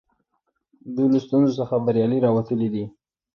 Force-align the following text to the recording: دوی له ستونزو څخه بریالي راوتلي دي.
دوی 0.95 1.07
له 1.13 1.19
ستونزو 1.25 1.51
څخه 1.59 1.75
بریالي 1.85 2.17
راوتلي 2.25 2.67
دي. 2.73 2.85